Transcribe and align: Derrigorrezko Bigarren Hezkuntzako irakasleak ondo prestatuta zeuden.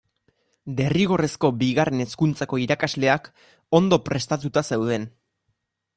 Derrigorrezko 0.79 1.51
Bigarren 1.59 2.01
Hezkuntzako 2.05 2.61
irakasleak 2.63 3.31
ondo 3.81 4.03
prestatuta 4.09 4.65
zeuden. 4.71 5.11